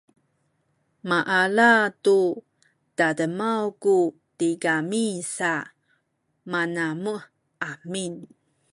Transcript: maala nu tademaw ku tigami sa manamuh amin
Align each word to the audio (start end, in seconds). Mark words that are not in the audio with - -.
maala 1.09 1.71
nu 2.05 2.17
tademaw 2.97 3.63
ku 3.83 3.95
tigami 4.37 5.05
sa 5.35 5.53
manamuh 6.51 7.23
amin 7.69 8.13